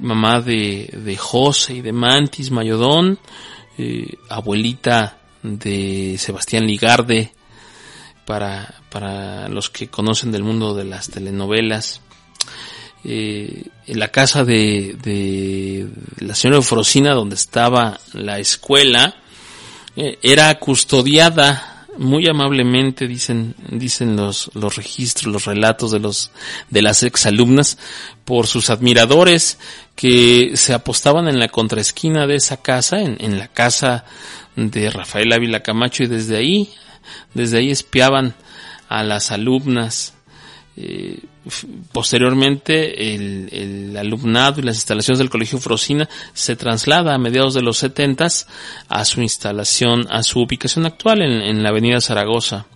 [0.00, 3.18] mamá de, de José y de Mantis Mayodón,
[3.76, 7.32] eh, abuelita de Sebastián Ligarde,
[8.24, 12.00] para, para los que conocen del mundo de las telenovelas.
[13.04, 15.86] Eh, en la casa de, de
[16.18, 19.14] la señora Frosina, donde estaba la escuela,
[20.00, 26.30] eh, era custodiada muy amablemente dicen dicen los los registros los relatos de los
[26.70, 27.78] de las exalumnas
[28.24, 29.58] por sus admiradores
[29.96, 34.04] que se apostaban en la contraesquina de esa casa en, en la casa
[34.54, 36.70] de Rafael Ávila Camacho y desde ahí
[37.34, 38.36] desde ahí espiaban
[38.88, 40.14] a las alumnas
[40.76, 41.18] eh,
[41.92, 47.78] posteriormente el, alumnado y las instalaciones del Colegio Frosina se traslada a mediados de los
[47.78, 48.46] setentas
[48.88, 52.66] a su instalación, a su ubicación actual en, la avenida Zaragoza.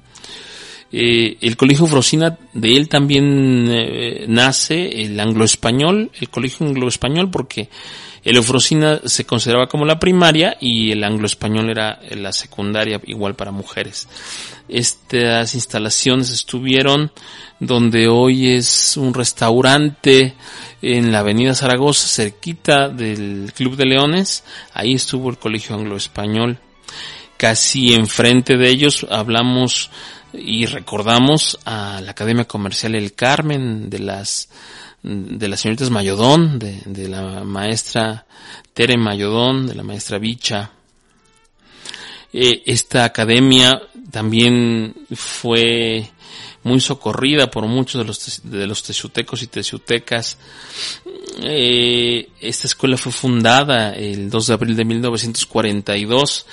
[0.90, 7.70] Eh, el Colegio Frosina, de él también eh, nace el anglo-español, el Colegio Anglo-Español, porque
[8.24, 13.50] el Eufrosina se consideraba como la primaria y el anglo-español era la secundaria, igual para
[13.50, 14.08] mujeres.
[14.68, 17.10] Estas instalaciones estuvieron
[17.58, 20.34] donde hoy es un restaurante
[20.80, 24.44] en la avenida Zaragoza, cerquita del Club de Leones.
[24.72, 26.58] Ahí estuvo el Colegio Anglo-Español.
[27.36, 29.90] Casi enfrente de ellos hablamos
[30.32, 34.48] y recordamos a la Academia Comercial El Carmen de las
[35.03, 38.26] de las señoritas Mayodón, de, la maestra
[38.72, 40.70] Tere Mayodón, de la maestra Bicha.
[42.32, 46.11] Eh, esta academia también fue
[46.64, 50.38] muy socorrida por muchos de los, de los y teciutecas.
[51.40, 56.46] Eh, esta escuela fue fundada el 2 de abril de 1942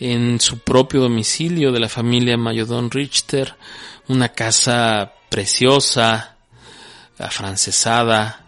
[0.00, 3.54] en su propio domicilio de la familia Mayodón Richter,
[4.08, 6.31] una casa preciosa,
[7.18, 8.42] afrancesada,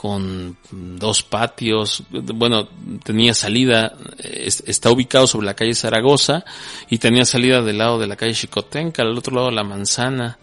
[0.00, 2.66] con dos patios, bueno,
[3.04, 6.42] tenía salida, está ubicado sobre la calle Zaragoza
[6.88, 10.38] y tenía salida del lado de la calle Chicotenca, al otro lado la manzana,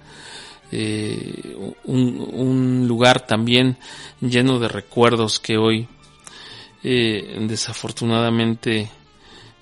[0.71, 3.79] eh, un, lugar también
[4.21, 5.87] lleno de recuerdos que hoy
[6.83, 8.91] eh, desafortunadamente,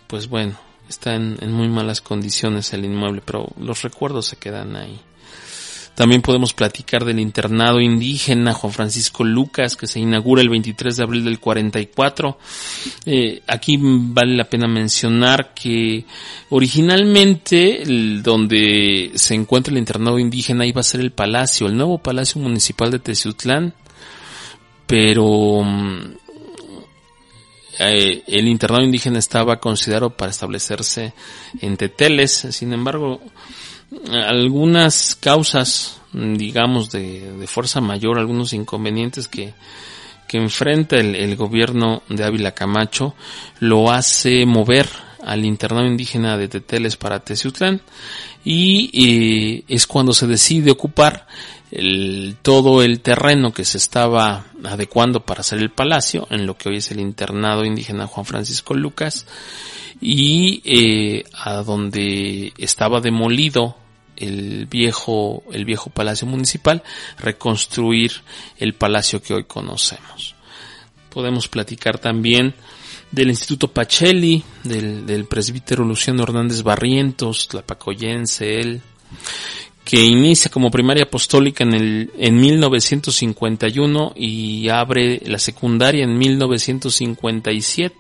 [0.07, 0.57] pues bueno,
[0.89, 4.99] está en muy malas condiciones el inmueble, pero los recuerdos se quedan ahí.
[5.96, 11.04] También podemos platicar del internado indígena Juan Francisco Lucas que se inaugura el 23 de
[11.04, 12.38] abril del 44.
[13.06, 16.06] Eh, aquí vale la pena mencionar que
[16.50, 17.84] originalmente
[18.22, 22.91] donde se encuentra el internado indígena iba a ser el palacio, el nuevo palacio municipal
[22.91, 23.74] de Teciutlán,
[24.86, 26.14] pero mm,
[27.80, 31.14] eh, el internado indígena estaba considerado para establecerse
[31.62, 33.22] en Teteles, sin embargo,
[34.12, 39.54] algunas causas, digamos, de, fuerza mayor, algunos inconvenientes que,
[40.28, 43.16] que enfrenta el, gobierno de Ávila Camacho,
[43.60, 44.88] lo hace mover
[45.24, 47.82] al internado indígena de Teteles para Teciutlán
[48.43, 51.26] y eh, es cuando se decide ocupar
[51.72, 56.70] el, todo el terreno que se estaba adecuando para hacer el palacio, en lo que
[56.70, 59.26] hoy es el internado indígena Juan Francisco Lucas,
[60.00, 63.76] y eh, a donde estaba demolido
[64.18, 66.84] el viejo, el viejo palacio municipal,
[67.18, 68.11] reconstruir
[68.57, 70.36] el palacio que hoy conocemos.
[71.09, 72.53] Podemos platicar también
[73.11, 78.82] del Instituto Pacelli, del, del presbítero Luciano Hernández Barrientos, tlapacoyense él,
[79.86, 87.95] que inicia como primaria apostólica en, el, en 1951 y abre la secundaria en 1957,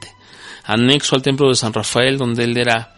[0.63, 2.94] anexo al templo de San Rafael, donde él era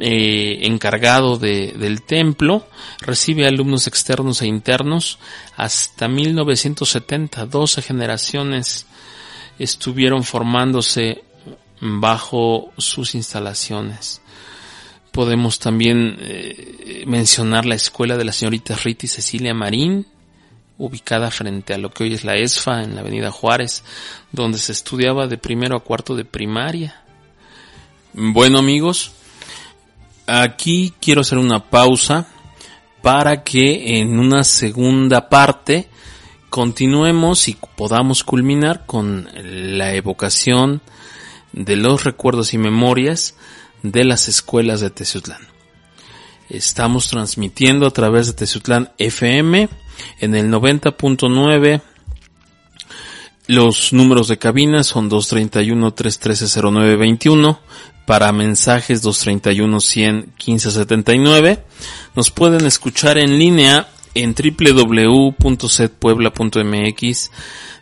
[0.00, 2.66] eh, encargado de, del templo,
[3.00, 5.18] recibe alumnos externos e internos.
[5.56, 8.86] Hasta 1970, 12 generaciones
[9.58, 11.22] estuvieron formándose
[11.80, 14.20] bajo sus instalaciones.
[15.12, 20.06] Podemos también eh, mencionar la escuela de la señorita Rita y Cecilia Marín,
[20.78, 23.84] ubicada frente a lo que hoy es la ESFA en la avenida Juárez,
[24.32, 27.02] donde se estudiaba de primero a cuarto de primaria.
[28.12, 29.12] Bueno amigos,
[30.30, 32.28] aquí quiero hacer una pausa
[33.02, 35.88] para que en una segunda parte
[36.50, 40.82] continuemos y podamos culminar con la evocación
[41.52, 43.34] de los recuerdos y memorias
[43.82, 45.40] de las escuelas de Teciutlán.
[46.48, 49.68] Estamos transmitiendo a través de Teciutlán FM
[50.20, 51.82] en el 90.9.
[53.46, 57.58] Los números de cabina son 231-313-0921
[58.10, 61.60] para mensajes 231-100-1579.
[62.16, 67.30] Nos pueden escuchar en línea en www.setpuebla.mx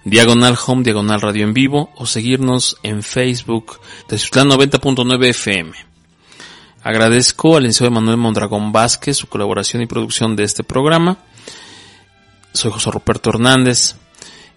[0.05, 5.73] diagonal home, diagonal radio en vivo o seguirnos en Facebook de 90.9 FM.
[6.83, 11.17] Agradezco al licenciado Manuel Mondragón Vázquez su colaboración y producción de este programa.
[12.53, 13.95] Soy José Ruperto Hernández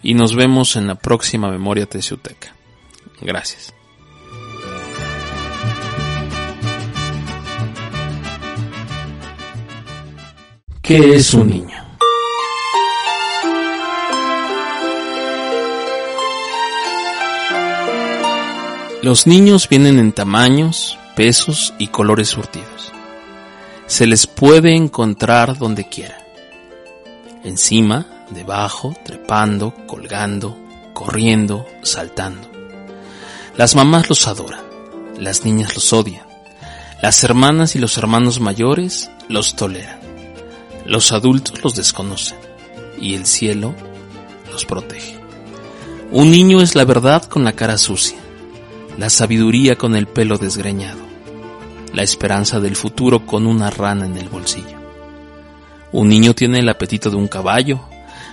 [0.04, 2.54] y nos vemos en la próxima Memoria Teciuteca.
[3.22, 3.74] Gracias.
[10.92, 11.86] ¿Qué es un niño?
[19.02, 22.92] Los niños vienen en tamaños, pesos y colores surtidos.
[23.88, 26.18] Se les puede encontrar donde quiera.
[27.46, 30.58] Encima, debajo, trepando, colgando,
[30.92, 32.50] corriendo, saltando.
[33.56, 34.66] Las mamás los adoran,
[35.18, 36.28] las niñas los odian,
[37.02, 40.01] las hermanas y los hermanos mayores los toleran,
[40.86, 42.38] los adultos los desconocen
[43.00, 43.76] y el cielo
[44.52, 45.20] los protege.
[46.12, 48.22] Un niño es la verdad con la cara sucia
[48.98, 51.00] la sabiduría con el pelo desgreñado,
[51.94, 54.80] la esperanza del futuro con una rana en el bolsillo.
[55.92, 57.82] Un niño tiene el apetito de un caballo,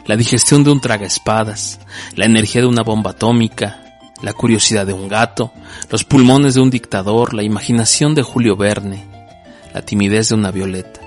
[0.07, 1.81] la digestión de un tragaespadas,
[2.17, 5.53] la energía de una bomba atómica, la curiosidad de un gato,
[5.91, 9.07] los pulmones de un dictador, la imaginación de Julio Verne,
[9.73, 11.01] la timidez de una violeta,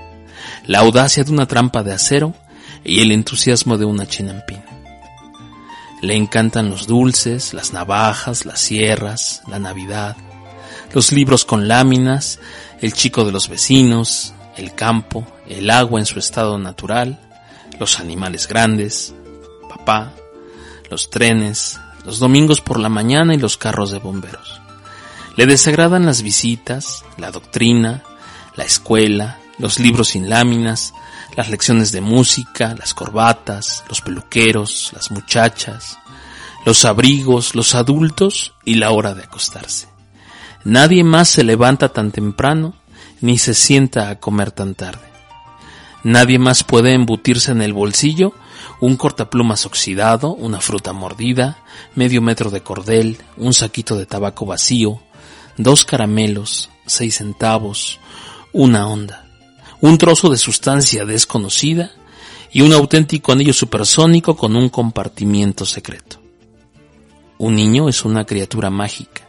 [0.66, 2.34] la audacia de una trampa de acero
[2.84, 4.66] y el entusiasmo de una chinampina.
[6.02, 10.18] Le encantan los dulces, las navajas, las sierras, la Navidad,
[10.94, 12.40] los libros con láminas,
[12.82, 17.20] el chico de los vecinos, el campo, el agua en su estado natural,
[17.80, 19.14] los animales grandes,
[19.70, 20.12] papá,
[20.90, 24.60] los trenes, los domingos por la mañana y los carros de bomberos.
[25.38, 28.04] Le desagradan las visitas, la doctrina,
[28.56, 30.94] la escuela, los libros sin láminas,
[31.36, 36.00] las lecciones de música, las corbatas, los peluqueros, las muchachas,
[36.66, 39.88] los abrigos, los adultos y la hora de acostarse.
[40.64, 42.74] Nadie más se levanta tan temprano
[43.22, 45.10] ni se sienta a comer tan tarde.
[46.04, 48.34] Nadie más puede embutirse en el bolsillo
[48.80, 51.60] un cortaplumas oxidado, una fruta mordida,
[51.94, 55.00] medio metro de cordel, un saquito de tabaco vacío,
[55.58, 58.00] dos caramelos, seis centavos,
[58.54, 59.31] una onda
[59.82, 61.92] un trozo de sustancia desconocida
[62.52, 66.22] y un auténtico anillo supersónico con un compartimiento secreto.
[67.40, 69.28] Un niño es una criatura mágica.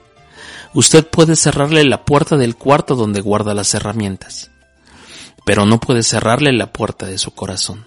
[0.74, 4.50] Usted puede cerrarle la puerta del cuarto donde guarda las herramientas,
[5.46, 7.86] pero no puede cerrarle la puerta de su corazón.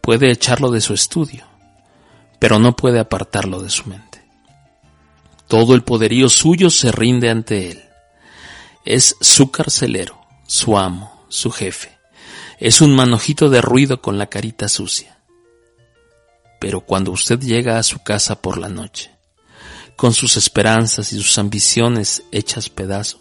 [0.00, 1.44] Puede echarlo de su estudio,
[2.40, 4.24] pero no puede apartarlo de su mente.
[5.46, 7.84] Todo el poderío suyo se rinde ante él.
[8.84, 11.98] Es su carcelero, su amo, su jefe.
[12.58, 15.18] Es un manojito de ruido con la carita sucia.
[16.60, 19.10] Pero cuando usted llega a su casa por la noche,
[19.96, 23.20] con sus esperanzas y sus ambiciones hechas pedazo,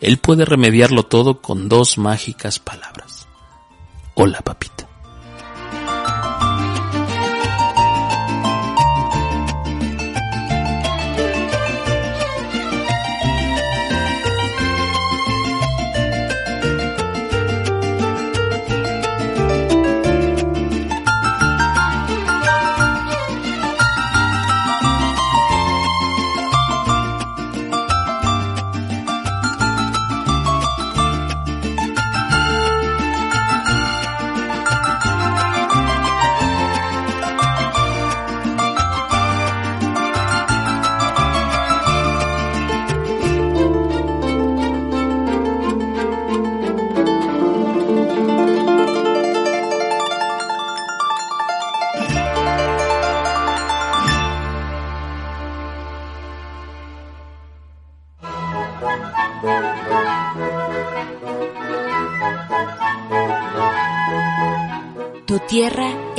[0.00, 3.26] él puede remediarlo todo con dos mágicas palabras.
[4.14, 4.79] Hola, papita.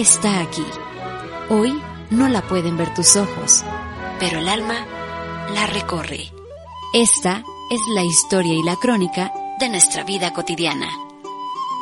[0.01, 0.65] Está aquí.
[1.49, 1.79] Hoy
[2.09, 3.63] no la pueden ver tus ojos,
[4.19, 4.85] pero el alma
[5.53, 6.31] la recorre.
[6.93, 10.89] Esta es la historia y la crónica de nuestra vida cotidiana.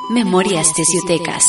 [0.09, 1.45] Memorias Teciutecas.